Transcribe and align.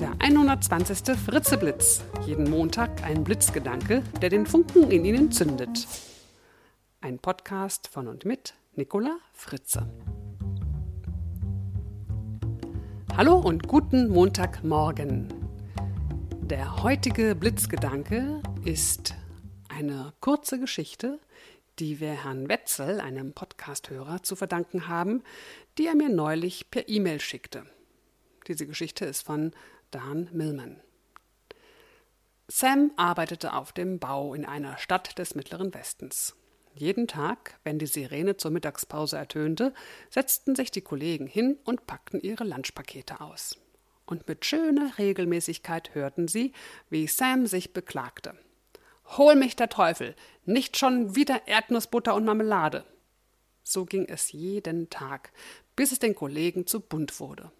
Der 0.00 0.16
120. 0.18 1.14
Fritzeblitz. 1.14 2.02
Jeden 2.24 2.48
Montag 2.48 3.04
ein 3.04 3.22
Blitzgedanke, 3.22 4.02
der 4.22 4.30
den 4.30 4.46
Funken 4.46 4.90
in 4.90 5.04
Ihnen 5.04 5.30
zündet. 5.30 5.86
Ein 7.02 7.18
Podcast 7.18 7.86
von 7.86 8.08
und 8.08 8.24
mit 8.24 8.54
Nicola 8.76 9.18
Fritze. 9.34 9.86
Hallo 13.14 13.36
und 13.40 13.68
guten 13.68 14.08
Montagmorgen. 14.08 15.28
Der 16.40 16.82
heutige 16.82 17.34
Blitzgedanke 17.34 18.40
ist 18.64 19.14
eine 19.68 20.14
kurze 20.20 20.58
Geschichte, 20.58 21.20
die 21.78 22.00
wir 22.00 22.24
Herrn 22.24 22.48
Wetzel, 22.48 23.00
einem 23.00 23.34
Podcasthörer, 23.34 24.22
zu 24.22 24.34
verdanken 24.34 24.88
haben, 24.88 25.22
die 25.76 25.88
er 25.88 25.94
mir 25.94 26.08
neulich 26.08 26.70
per 26.70 26.88
E-Mail 26.88 27.20
schickte. 27.20 27.66
Diese 28.48 28.66
Geschichte 28.66 29.04
ist 29.04 29.20
von 29.20 29.52
Dan 29.90 30.28
Millman. 30.32 30.80
Sam 32.48 32.92
arbeitete 32.96 33.54
auf 33.54 33.72
dem 33.72 33.98
Bau 33.98 34.34
in 34.34 34.44
einer 34.44 34.78
Stadt 34.78 35.18
des 35.18 35.34
Mittleren 35.34 35.72
Westens. 35.74 36.34
Jeden 36.74 37.08
Tag, 37.08 37.58
wenn 37.64 37.78
die 37.78 37.86
Sirene 37.86 38.36
zur 38.36 38.50
Mittagspause 38.50 39.16
ertönte, 39.16 39.74
setzten 40.08 40.54
sich 40.54 40.70
die 40.70 40.80
Kollegen 40.80 41.26
hin 41.26 41.58
und 41.64 41.86
packten 41.86 42.20
ihre 42.20 42.44
Lunchpakete 42.44 43.20
aus. 43.20 43.56
Und 44.06 44.26
mit 44.28 44.44
schöner 44.44 44.98
Regelmäßigkeit 44.98 45.94
hörten 45.94 46.28
sie, 46.28 46.52
wie 46.88 47.06
Sam 47.06 47.46
sich 47.46 47.72
beklagte. 47.72 48.34
Hol 49.16 49.34
mich 49.34 49.56
der 49.56 49.68
Teufel, 49.68 50.14
nicht 50.44 50.76
schon 50.76 51.16
wieder 51.16 51.48
Erdnussbutter 51.48 52.14
und 52.14 52.24
Marmelade. 52.24 52.84
So 53.62 53.84
ging 53.84 54.06
es 54.06 54.32
jeden 54.32 54.90
Tag, 54.90 55.32
bis 55.76 55.92
es 55.92 55.98
den 55.98 56.14
Kollegen 56.14 56.66
zu 56.66 56.80
bunt 56.80 57.18
wurde. 57.20 57.50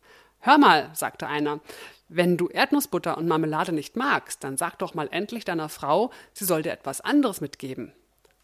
Hör 0.40 0.58
mal, 0.58 0.90
sagte 0.94 1.26
einer, 1.26 1.60
wenn 2.08 2.36
du 2.36 2.48
Erdnussbutter 2.48 3.16
und 3.16 3.28
Marmelade 3.28 3.72
nicht 3.72 3.94
magst, 3.94 4.42
dann 4.42 4.56
sag 4.56 4.78
doch 4.78 4.94
mal 4.94 5.08
endlich 5.12 5.44
deiner 5.44 5.68
Frau, 5.68 6.10
sie 6.32 6.44
soll 6.44 6.62
dir 6.62 6.72
etwas 6.72 7.00
anderes 7.00 7.40
mitgeben. 7.40 7.92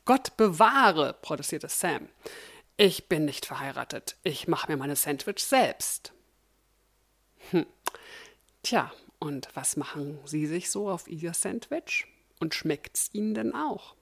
Gott 0.05 0.37
bewahre, 0.37 1.17
protestierte 1.21 1.69
Sam. 1.69 2.09
Ich 2.77 3.09
bin 3.09 3.25
nicht 3.25 3.47
verheiratet. 3.47 4.17
Ich 4.23 4.47
mache 4.47 4.71
mir 4.71 4.77
meine 4.77 4.95
Sandwich 4.95 5.43
selbst. 5.45 6.13
Hm. 7.51 7.67
Tja, 8.63 8.93
und 9.19 9.49
was 9.55 9.77
machen 9.77 10.19
Sie 10.25 10.47
sich 10.47 10.71
so 10.71 10.91
auf 10.91 11.09
Ihr 11.09 11.33
Sandwich? 11.33 12.07
Und 12.39 12.55
schmeckt's 12.55 13.09
Ihnen 13.15 13.35
denn 13.35 13.55
auch? 13.55 13.97